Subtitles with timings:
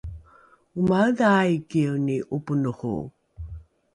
[0.79, 2.93] omaedha aikieni ’oponoho?